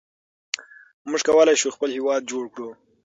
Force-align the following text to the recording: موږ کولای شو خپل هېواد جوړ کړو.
موږ 1.09 1.21
کولای 1.27 1.55
شو 1.61 1.75
خپل 1.75 1.89
هېواد 1.97 2.21
جوړ 2.31 2.45
کړو. 2.53 2.69